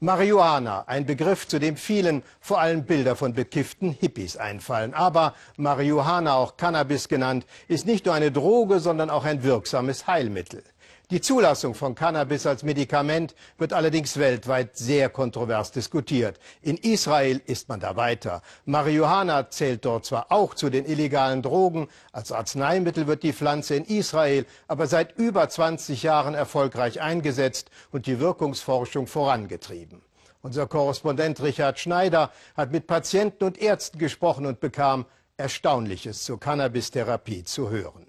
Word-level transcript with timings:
Marihuana, 0.00 0.84
ein 0.86 1.06
Begriff, 1.06 1.48
zu 1.48 1.58
dem 1.58 1.76
vielen 1.76 2.22
vor 2.40 2.60
allem 2.60 2.84
Bilder 2.84 3.16
von 3.16 3.34
bekifften 3.34 3.90
Hippies 3.90 4.36
einfallen. 4.36 4.94
Aber 4.94 5.34
Marihuana, 5.56 6.34
auch 6.34 6.56
Cannabis 6.56 7.08
genannt, 7.08 7.46
ist 7.66 7.84
nicht 7.84 8.06
nur 8.06 8.14
eine 8.14 8.30
Droge, 8.30 8.78
sondern 8.78 9.10
auch 9.10 9.24
ein 9.24 9.42
wirksames 9.42 10.06
Heilmittel. 10.06 10.62
Die 11.10 11.22
Zulassung 11.22 11.74
von 11.74 11.94
Cannabis 11.94 12.44
als 12.44 12.62
Medikament 12.62 13.34
wird 13.56 13.72
allerdings 13.72 14.18
weltweit 14.18 14.76
sehr 14.76 15.08
kontrovers 15.08 15.72
diskutiert. 15.72 16.38
In 16.60 16.76
Israel 16.76 17.40
ist 17.46 17.70
man 17.70 17.80
da 17.80 17.96
weiter. 17.96 18.42
Marihuana 18.66 19.48
zählt 19.48 19.86
dort 19.86 20.04
zwar 20.04 20.30
auch 20.30 20.52
zu 20.52 20.68
den 20.68 20.84
illegalen 20.84 21.40
Drogen, 21.40 21.88
als 22.12 22.30
Arzneimittel 22.30 23.06
wird 23.06 23.22
die 23.22 23.32
Pflanze 23.32 23.76
in 23.76 23.86
Israel 23.86 24.44
aber 24.66 24.86
seit 24.86 25.16
über 25.16 25.48
20 25.48 26.02
Jahren 26.02 26.34
erfolgreich 26.34 27.00
eingesetzt 27.00 27.70
und 27.90 28.04
die 28.04 28.20
Wirkungsforschung 28.20 29.06
vorangetrieben. 29.06 30.02
Unser 30.42 30.66
Korrespondent 30.66 31.42
Richard 31.42 31.78
Schneider 31.78 32.30
hat 32.54 32.70
mit 32.70 32.86
Patienten 32.86 33.44
und 33.44 33.56
Ärzten 33.56 33.98
gesprochen 33.98 34.44
und 34.44 34.60
bekam 34.60 35.06
Erstaunliches 35.38 36.22
zur 36.24 36.38
Cannabis-Therapie 36.38 37.44
zu 37.44 37.70
hören. 37.70 38.07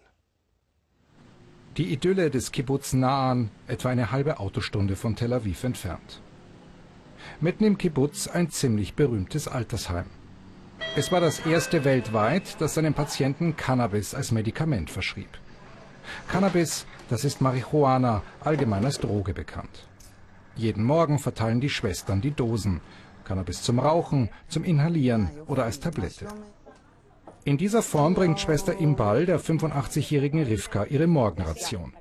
Die 1.80 1.94
Idylle 1.94 2.30
des 2.30 2.52
Kibbutz 2.52 2.92
Naan, 2.92 3.52
etwa 3.66 3.88
eine 3.88 4.12
halbe 4.12 4.42
Autostunde 4.42 4.98
von 4.98 5.16
Tel 5.16 5.32
Aviv 5.32 5.64
entfernt. 5.64 6.20
Mitten 7.40 7.64
im 7.64 7.78
Kibbutz 7.78 8.28
ein 8.28 8.50
ziemlich 8.52 8.96
berühmtes 8.96 9.48
Altersheim. 9.48 10.08
Es 10.98 11.10
war 11.14 11.22
das 11.22 11.40
erste 11.40 11.86
weltweit, 11.86 12.60
das 12.60 12.74
seinen 12.74 12.94
Patienten 12.94 13.56
Cannabis 13.56 14.14
als 14.14 14.34
Medikament 14.34 14.90
verschrieb. 14.90 15.30
Cannabis, 16.28 16.86
das 17.10 17.24
ist 17.24 17.40
Marihuana, 17.40 18.24
allgemein 18.42 18.84
als 18.84 19.00
Droge 19.00 19.34
bekannt. 19.34 19.88
Jeden 20.58 20.84
Morgen 20.84 21.18
verteilen 21.18 21.62
die 21.62 21.70
Schwestern 21.70 22.20
die 22.20 22.32
Dosen. 22.32 22.82
Cannabis 23.24 23.62
zum 23.62 23.80
Rauchen, 23.80 24.28
zum 24.50 24.66
Inhalieren 24.66 25.30
oder 25.48 25.64
als 25.64 25.80
Tablette. 25.80 26.28
In 27.50 27.58
dieser 27.58 27.82
Form 27.82 28.14
bringt 28.14 28.40
Schwester 28.40 28.78
Imbal 28.78 29.26
der 29.26 29.40
85-jährigen 29.40 30.44
Rivka 30.44 30.84
ihre 30.84 31.08
Morgenration. 31.08 31.94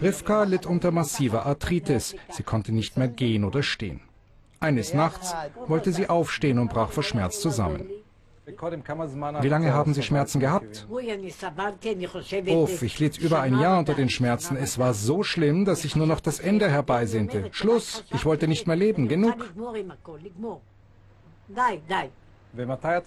Rivka 0.00 0.44
litt 0.44 0.64
unter 0.64 0.90
massiver 0.90 1.44
Arthritis. 1.44 2.16
Sie 2.30 2.44
konnte 2.44 2.72
nicht 2.72 2.96
mehr 2.96 3.08
gehen 3.08 3.44
oder 3.44 3.62
stehen. 3.62 4.00
Eines 4.60 4.94
Nachts 4.94 5.34
wollte 5.66 5.92
sie 5.92 6.08
aufstehen 6.08 6.58
und 6.58 6.70
brach 6.70 6.92
vor 6.92 7.02
Schmerz 7.02 7.42
zusammen. 7.42 7.90
Wie 9.42 9.48
lange 9.48 9.74
haben 9.74 9.92
Sie 9.92 10.02
Schmerzen 10.02 10.40
gehabt? 10.40 10.86
Uff, 12.48 12.82
ich 12.82 12.98
litt 13.00 13.18
über 13.18 13.42
ein 13.42 13.58
Jahr 13.58 13.78
unter 13.78 13.92
den 13.92 14.08
Schmerzen. 14.08 14.56
Es 14.56 14.78
war 14.78 14.94
so 14.94 15.22
schlimm, 15.22 15.66
dass 15.66 15.84
ich 15.84 15.94
nur 15.94 16.06
noch 16.06 16.20
das 16.20 16.40
Ende 16.40 16.70
herbeisehnte. 16.70 17.50
Schluss, 17.52 18.02
ich 18.14 18.24
wollte 18.24 18.48
nicht 18.48 18.66
mehr 18.66 18.76
leben. 18.76 19.08
Genug. 19.08 19.36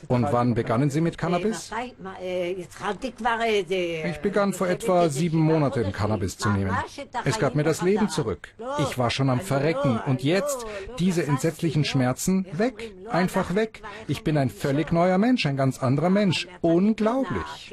Und 0.08 0.28
wann 0.32 0.54
begannen 0.54 0.90
Sie 0.90 1.02
mit 1.02 1.18
Cannabis? 1.18 1.72
Ich 4.06 4.20
begann 4.20 4.54
vor 4.54 4.68
etwa 4.68 5.10
sieben 5.10 5.40
Monaten 5.40 5.92
Cannabis 5.92 6.38
zu 6.38 6.50
nehmen. 6.50 6.76
Es 7.24 7.40
gab 7.40 7.56
mir 7.56 7.64
das 7.64 7.82
Leben 7.82 8.10
zurück. 8.10 8.50
Ich 8.80 8.98
war 8.98 9.10
schon 9.10 9.30
am 9.30 9.40
Verrecken 9.40 10.00
und 10.06 10.24
jetzt 10.24 10.66
diese 11.00 11.26
entsetzlichen 11.26 11.86
Schmerzen 11.86 12.46
weg, 12.52 12.94
einfach 13.10 13.56
weg. 13.56 13.82
Ich 14.08 14.24
bin 14.24 14.38
ein 14.38 14.50
völlig 14.50 14.92
neuer 14.92 15.18
Mensch, 15.18 15.46
ein 15.46 15.58
ganz 15.58 15.82
anderer 15.82 16.10
Mensch. 16.10 16.48
Unglaublich. 16.62 17.72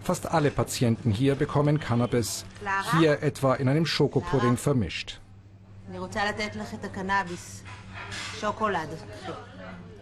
Fast 0.00 0.30
alle 0.30 0.50
Patienten 0.50 1.10
hier 1.10 1.34
bekommen 1.34 1.80
Cannabis, 1.80 2.44
hier 2.98 3.22
etwa 3.22 3.54
in 3.54 3.68
einem 3.68 3.86
Schokopudding 3.86 4.56
vermischt. 4.56 5.20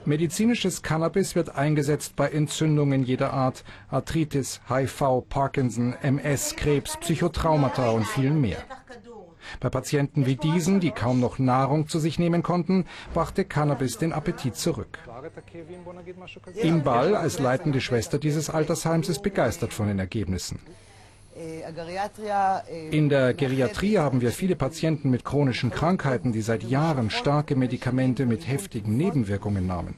Medizinisches 0.06 0.82
Cannabis 0.82 1.34
wird 1.34 1.56
eingesetzt 1.56 2.16
bei 2.16 2.28
Entzündungen 2.28 3.04
jeder 3.04 3.32
Art, 3.32 3.64
Arthritis, 3.90 4.60
HIV, 4.68 5.22
Parkinson, 5.28 5.94
MS, 6.02 6.56
Krebs, 6.56 6.96
Psychotraumata 6.98 7.90
und 7.90 8.06
viel 8.06 8.30
mehr. 8.30 8.58
Bei 9.60 9.70
Patienten 9.70 10.26
wie 10.26 10.36
diesen, 10.36 10.80
die 10.80 10.90
kaum 10.90 11.20
noch 11.20 11.38
Nahrung 11.38 11.88
zu 11.88 11.98
sich 11.98 12.18
nehmen 12.18 12.42
konnten, 12.42 12.86
brachte 13.12 13.44
Cannabis 13.44 13.98
den 13.98 14.12
Appetit 14.12 14.56
zurück. 14.56 14.98
Imbal, 16.54 17.14
als 17.14 17.38
leitende 17.38 17.80
Schwester 17.80 18.18
dieses 18.18 18.50
Altersheims, 18.50 19.08
ist 19.08 19.22
begeistert 19.22 19.72
von 19.72 19.88
den 19.88 19.98
Ergebnissen. 19.98 20.60
In 22.90 23.08
der 23.08 23.34
Geriatrie 23.34 23.98
haben 23.98 24.20
wir 24.20 24.30
viele 24.30 24.54
Patienten 24.54 25.10
mit 25.10 25.24
chronischen 25.24 25.70
Krankheiten, 25.70 26.30
die 26.30 26.42
seit 26.42 26.62
Jahren 26.62 27.10
starke 27.10 27.56
Medikamente 27.56 28.24
mit 28.24 28.46
heftigen 28.46 28.96
Nebenwirkungen 28.96 29.66
nahmen. 29.66 29.96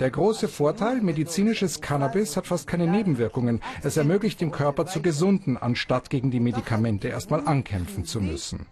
Der 0.00 0.10
große 0.10 0.48
Vorteil, 0.48 1.00
medizinisches 1.00 1.80
Cannabis 1.80 2.36
hat 2.36 2.48
fast 2.48 2.66
keine 2.66 2.88
Nebenwirkungen. 2.88 3.60
Es 3.84 3.96
ermöglicht 3.96 4.40
dem 4.40 4.50
Körper 4.50 4.86
zu 4.86 5.00
gesunden, 5.00 5.56
anstatt 5.56 6.10
gegen 6.10 6.32
die 6.32 6.40
Medikamente 6.40 7.06
erstmal 7.06 7.46
ankämpfen 7.46 8.04
zu 8.04 8.20
müssen. 8.20 8.66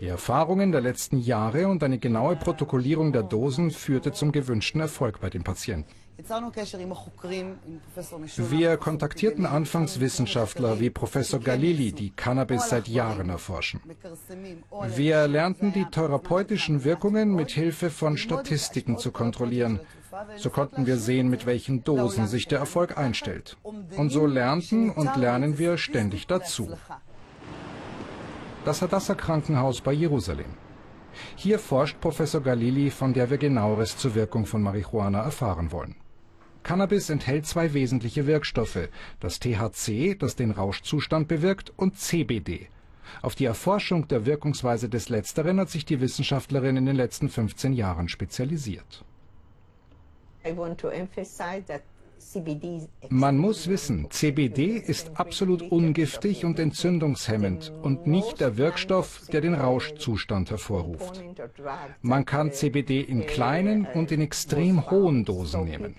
Die 0.00 0.06
Erfahrungen 0.06 0.72
der 0.72 0.80
letzten 0.80 1.18
Jahre 1.18 1.68
und 1.68 1.84
eine 1.84 1.98
genaue 1.98 2.36
Protokollierung 2.36 3.12
der 3.12 3.22
Dosen 3.24 3.70
führte 3.70 4.12
zum 4.12 4.32
gewünschten 4.32 4.80
Erfolg 4.80 5.20
bei 5.20 5.28
den 5.28 5.44
Patienten. 5.44 6.03
Wir 8.36 8.76
kontaktierten 8.76 9.46
anfangs 9.46 9.98
Wissenschaftler 9.98 10.78
wie 10.78 10.90
Professor 10.90 11.40
Galili, 11.40 11.92
die 11.92 12.10
Cannabis 12.10 12.68
seit 12.68 12.86
Jahren 12.86 13.30
erforschen. 13.30 13.80
Wir 14.94 15.26
lernten 15.26 15.72
die 15.72 15.84
therapeutischen 15.84 16.84
Wirkungen 16.84 17.34
mit 17.34 17.50
Hilfe 17.50 17.90
von 17.90 18.16
Statistiken 18.16 18.96
zu 18.96 19.10
kontrollieren. 19.10 19.80
So 20.36 20.50
konnten 20.50 20.86
wir 20.86 20.98
sehen, 20.98 21.28
mit 21.28 21.46
welchen 21.46 21.82
Dosen 21.82 22.28
sich 22.28 22.46
der 22.46 22.60
Erfolg 22.60 22.96
einstellt. 22.96 23.56
Und 23.62 24.10
so 24.10 24.26
lernten 24.26 24.90
und 24.90 25.16
lernen 25.16 25.58
wir 25.58 25.76
ständig 25.78 26.28
dazu. 26.28 26.70
Das 28.64 28.82
Hadassah 28.82 29.16
Krankenhaus 29.16 29.80
bei 29.80 29.92
Jerusalem. 29.92 30.54
Hier 31.36 31.58
forscht 31.58 32.00
Professor 32.00 32.40
Galili, 32.40 32.90
von 32.90 33.12
der 33.12 33.30
wir 33.30 33.38
genaueres 33.38 33.96
zur 33.96 34.14
Wirkung 34.14 34.46
von 34.46 34.62
Marihuana 34.62 35.22
erfahren 35.22 35.70
wollen. 35.72 35.96
Cannabis 36.64 37.10
enthält 37.10 37.46
zwei 37.46 37.74
wesentliche 37.74 38.26
Wirkstoffe, 38.26 38.88
das 39.20 39.38
THC, 39.38 40.16
das 40.18 40.34
den 40.34 40.50
Rauschzustand 40.50 41.28
bewirkt, 41.28 41.72
und 41.76 41.98
CBD. 41.98 42.68
Auf 43.20 43.34
die 43.34 43.44
Erforschung 43.44 44.08
der 44.08 44.24
Wirkungsweise 44.26 44.88
des 44.88 45.10
Letzteren 45.10 45.60
hat 45.60 45.68
sich 45.70 45.84
die 45.84 46.00
Wissenschaftlerin 46.00 46.76
in 46.76 46.86
den 46.86 46.96
letzten 46.96 47.28
15 47.28 47.74
Jahren 47.74 48.08
spezialisiert. 48.08 49.04
Man 53.10 53.38
muss 53.38 53.68
wissen, 53.68 54.10
CBD 54.10 54.76
ist 54.76 55.12
absolut 55.14 55.62
ungiftig 55.62 56.44
und 56.44 56.58
entzündungshemmend 56.58 57.72
und 57.82 58.06
nicht 58.06 58.40
der 58.40 58.56
Wirkstoff, 58.56 59.26
der 59.32 59.40
den 59.40 59.54
Rauschzustand 59.54 60.50
hervorruft. 60.50 61.22
Man 62.02 62.24
kann 62.24 62.52
CBD 62.52 63.00
in 63.00 63.26
kleinen 63.26 63.86
und 63.86 64.12
in 64.12 64.20
extrem 64.20 64.90
hohen 64.90 65.24
Dosen 65.24 65.64
nehmen. 65.64 65.94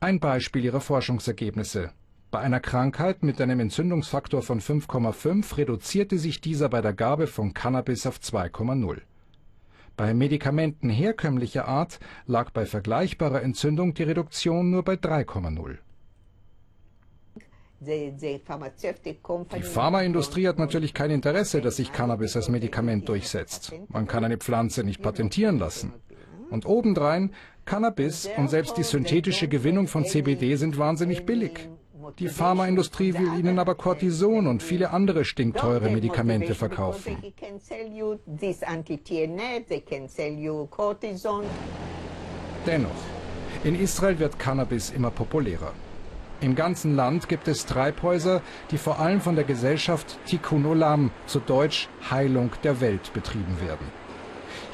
Ein 0.00 0.20
Beispiel 0.20 0.64
ihrer 0.64 0.80
Forschungsergebnisse. 0.80 1.90
Bei 2.30 2.40
einer 2.40 2.60
Krankheit 2.60 3.22
mit 3.22 3.40
einem 3.40 3.60
Entzündungsfaktor 3.60 4.42
von 4.42 4.60
5,5 4.60 5.56
reduzierte 5.56 6.18
sich 6.18 6.40
dieser 6.40 6.68
bei 6.68 6.80
der 6.80 6.92
Gabe 6.92 7.26
von 7.26 7.54
Cannabis 7.54 8.06
auf 8.06 8.18
2,0. 8.18 9.00
Bei 9.96 10.12
Medikamenten 10.12 10.90
herkömmlicher 10.90 11.66
Art 11.66 12.00
lag 12.26 12.50
bei 12.50 12.66
vergleichbarer 12.66 13.42
Entzündung 13.42 13.94
die 13.94 14.02
Reduktion 14.02 14.70
nur 14.70 14.82
bei 14.82 14.94
3,0. 14.94 15.78
Die 17.80 19.62
Pharmaindustrie 19.62 20.48
hat 20.48 20.58
natürlich 20.58 20.94
kein 20.94 21.10
Interesse, 21.10 21.60
dass 21.60 21.76
sich 21.76 21.92
Cannabis 21.92 22.36
als 22.36 22.48
Medikament 22.48 23.08
durchsetzt. 23.08 23.72
Man 23.88 24.06
kann 24.06 24.24
eine 24.24 24.38
Pflanze 24.38 24.82
nicht 24.82 25.02
patentieren 25.02 25.58
lassen. 25.58 25.92
Und 26.50 26.66
obendrein, 26.66 27.32
Cannabis 27.64 28.28
und 28.36 28.48
selbst 28.48 28.76
die 28.76 28.82
synthetische 28.82 29.48
Gewinnung 29.48 29.88
von 29.88 30.04
CBD 30.04 30.56
sind 30.56 30.78
wahnsinnig 30.78 31.26
billig. 31.26 31.68
Die 32.18 32.28
Pharmaindustrie 32.28 33.14
will 33.14 33.38
ihnen 33.38 33.58
aber 33.58 33.74
Cortison 33.74 34.46
und 34.46 34.62
viele 34.62 34.90
andere 34.90 35.24
stinkteure 35.24 35.90
Medikamente 35.90 36.54
verkaufen. 36.54 37.16
Dennoch, 42.66 42.90
in 43.64 43.74
Israel 43.80 44.18
wird 44.18 44.38
Cannabis 44.38 44.90
immer 44.90 45.10
populärer. 45.10 45.72
Im 46.40 46.54
ganzen 46.54 46.94
Land 46.94 47.28
gibt 47.28 47.48
es 47.48 47.64
Treibhäuser, 47.64 48.42
die 48.70 48.76
vor 48.76 48.98
allem 48.98 49.20
von 49.20 49.36
der 49.36 49.44
Gesellschaft 49.44 50.18
Tikkun 50.26 50.66
Olam, 50.66 51.10
zu 51.26 51.40
Deutsch 51.40 51.88
Heilung 52.10 52.50
der 52.62 52.80
Welt, 52.80 53.12
betrieben 53.14 53.58
werden. 53.60 54.05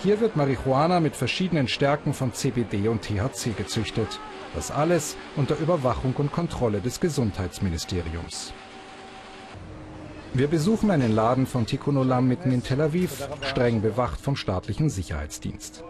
Hier 0.02 0.20
wird 0.20 0.34
Marihuana 0.34 0.99
mit 0.99 1.14
verschiedenen 1.14 1.69
Stärken 1.69 2.12
von 2.12 2.32
CBD 2.32 2.88
und 2.88 3.02
THC 3.02 3.56
gezüchtet. 3.56 4.19
Das 4.52 4.72
alles 4.72 5.16
unter 5.37 5.56
Überwachung 5.58 6.12
und 6.19 6.32
Kontrolle 6.32 6.81
des 6.81 6.99
Gesundheitsministeriums. 6.99 8.52
Wir 10.34 10.49
besuchen 10.49 10.90
einen 10.90 11.14
Laden 11.14 11.46
von 11.46 11.66
Tikkun 11.66 11.99
Olam 11.99 12.26
mitten 12.26 12.50
in 12.50 12.64
Tel 12.64 12.81
Aviv, 12.81 13.28
streng 13.43 13.81
bewacht 13.81 14.20
vom 14.20 14.34
staatlichen 14.34 14.90
Sicherheitsdienst. 14.90 15.84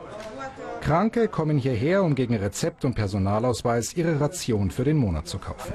Kranke 0.82 1.29
kommen 1.29 1.56
hierher, 1.56 2.03
um 2.03 2.15
gegen 2.15 2.37
Rezept 2.37 2.85
und 2.85 2.93
Personalausweis 2.93 3.94
ihre 3.97 4.20
Ration 4.20 4.70
für 4.70 4.85
den 4.85 4.99
Monat 4.99 5.26
zu 5.26 5.38
kaufen. 5.38 5.73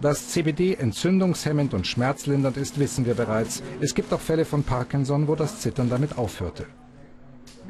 Dass 0.00 0.28
CBD 0.28 0.74
entzündungshemmend 0.74 1.74
und 1.74 1.88
schmerzlindernd 1.88 2.58
ist, 2.58 2.78
wissen 2.78 3.06
wir 3.06 3.14
bereits. 3.14 3.60
Es 3.80 3.94
gibt 3.94 4.12
auch 4.12 4.20
Fälle 4.20 4.44
von 4.44 4.62
Parkinson, 4.62 5.26
wo 5.26 5.34
das 5.34 5.58
Zittern 5.58 5.90
damit 5.90 6.16
aufhörte. 6.16 6.66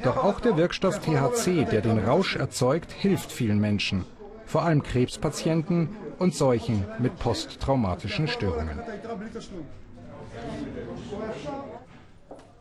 Doch 0.03 0.17
auch 0.17 0.41
der 0.41 0.57
Wirkstoff 0.57 0.99
THC, 1.01 1.65
der 1.65 1.81
den 1.81 1.99
Rausch 1.99 2.37
erzeugt, 2.37 2.93
hilft 2.93 3.33
vielen 3.33 3.61
Menschen, 3.61 4.05
vor 4.45 4.63
allem 4.63 4.83
Krebspatienten 4.83 5.89
und 6.19 6.35
solchen 6.35 6.85
mit 6.99 7.19
posttraumatischen 7.19 8.29
Störungen. 8.29 8.81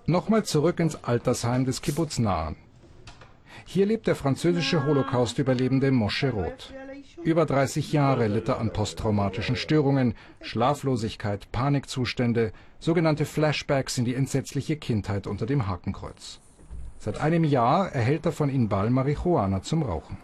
Nochmal 0.06 0.44
zurück 0.44 0.80
ins 0.80 1.04
Altersheim 1.04 1.66
des 1.66 1.82
Kibbutz 1.82 2.20
Nahen. 2.20 2.58
Hier 3.66 3.86
lebt 3.86 4.08
der 4.08 4.16
französische 4.16 4.86
Holocaust-Überlebende 4.86 5.92
Moshe 5.92 6.32
Roth. 6.32 6.74
Über 7.24 7.46
30 7.46 7.94
Jahre 7.94 8.28
litt 8.28 8.50
er 8.50 8.60
an 8.60 8.74
posttraumatischen 8.74 9.56
Störungen, 9.56 10.14
Schlaflosigkeit, 10.42 11.50
Panikzustände, 11.54 12.52
sogenannte 12.80 13.24
Flashbacks 13.24 13.98
in 13.98 14.04
die 14.04 14.16
entsetzliche 14.16 14.76
Kindheit 14.76 15.26
unter 15.26 15.46
dem 15.46 15.68
Hakenkreuz. 15.68 16.42
Seit 17.04 17.20
einem 17.20 17.44
Jahr 17.44 17.92
erhält 17.92 18.26
er 18.26 18.32
von 18.32 18.48
Inbal 18.48 18.90
Marihuana 18.90 19.62
zum 19.62 19.84
Rauchen. 19.84 20.18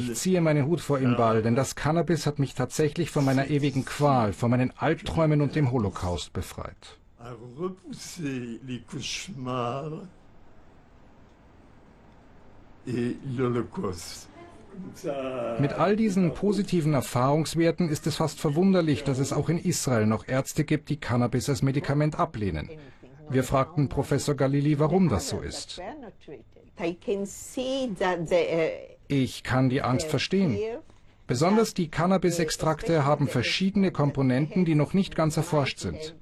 Ich 0.00 0.14
ziehe 0.14 0.40
meinen 0.40 0.64
Hut 0.66 0.80
vor 0.80 0.98
Inbal, 0.98 1.42
denn 1.42 1.54
das 1.54 1.74
Cannabis 1.74 2.24
hat 2.24 2.38
mich 2.38 2.54
tatsächlich 2.54 3.10
von 3.10 3.26
meiner 3.26 3.50
ewigen 3.50 3.84
Qual, 3.84 4.32
von 4.32 4.50
meinen 4.50 4.72
Albträumen 4.74 5.42
und 5.42 5.54
dem 5.54 5.70
Holocaust 5.70 6.32
befreit. 6.32 6.96
Mit 15.58 15.72
all 15.72 15.96
diesen 15.96 16.34
positiven 16.34 16.94
Erfahrungswerten 16.94 17.88
ist 17.88 18.06
es 18.06 18.16
fast 18.16 18.40
verwunderlich, 18.40 19.04
dass 19.04 19.18
es 19.18 19.32
auch 19.32 19.48
in 19.48 19.58
Israel 19.58 20.06
noch 20.06 20.26
Ärzte 20.26 20.64
gibt, 20.64 20.88
die 20.88 20.98
Cannabis 20.98 21.48
als 21.48 21.62
Medikament 21.62 22.18
ablehnen. 22.18 22.70
Wir 23.30 23.44
fragten 23.44 23.88
Professor 23.88 24.34
Galili, 24.34 24.78
warum 24.78 25.08
das 25.08 25.28
so 25.28 25.40
ist. 25.40 25.80
Ich 29.08 29.42
kann 29.42 29.68
die 29.68 29.82
Angst 29.82 30.06
verstehen. 30.08 30.58
Besonders 31.26 31.74
die 31.74 31.90
Cannabis-Extrakte 31.90 33.04
haben 33.04 33.28
verschiedene 33.28 33.90
Komponenten, 33.90 34.64
die 34.64 34.74
noch 34.74 34.94
nicht 34.94 35.14
ganz 35.14 35.36
erforscht 35.36 35.78
sind. 35.78 36.14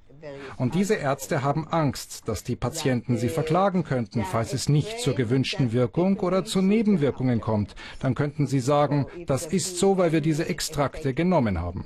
Und 0.57 0.75
diese 0.75 0.95
Ärzte 0.95 1.43
haben 1.43 1.69
Angst, 1.69 2.29
dass 2.29 2.45
die 2.45 2.57
Patienten 2.57 3.17
sie 3.17 3.29
verklagen 3.29 3.85
könnten, 3.85 4.25
falls 4.25 4.53
es 4.53 4.69
nicht 4.69 5.01
zur 5.01 5.15
gewünschten 5.15 5.73
Wirkung 5.73 6.19
oder 6.21 6.45
zu 6.45 6.63
Nebenwirkungen 6.63 7.41
kommt. 7.41 7.75
Dann 8.01 8.15
könnten 8.15 8.47
sie 8.47 8.61
sagen, 8.61 9.07
das 9.27 9.47
ist 9.47 9.79
so, 9.79 9.99
weil 9.99 10.13
wir 10.13 10.21
diese 10.21 10.49
Extrakte 10.49 11.15
genommen 11.15 11.61
haben. 11.61 11.85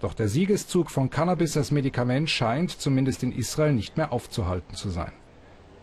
Doch 0.00 0.14
der 0.14 0.28
Siegeszug 0.28 0.90
von 0.90 1.08
Cannabis 1.08 1.56
als 1.56 1.70
Medikament 1.70 2.28
scheint, 2.28 2.70
zumindest 2.70 3.22
in 3.22 3.32
Israel, 3.32 3.72
nicht 3.72 3.96
mehr 3.96 4.12
aufzuhalten 4.12 4.74
zu 4.74 4.90
sein. 4.90 5.12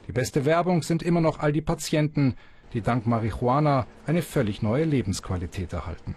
Die 0.07 0.11
beste 0.11 0.45
Werbung 0.45 0.83
sind 0.83 1.03
immer 1.03 1.21
noch 1.21 1.39
all 1.39 1.51
die 1.51 1.61
Patienten, 1.61 2.35
die 2.73 2.81
dank 2.81 3.05
Marihuana 3.05 3.87
eine 4.05 4.21
völlig 4.21 4.61
neue 4.61 4.85
Lebensqualität 4.85 5.73
erhalten. 5.73 6.15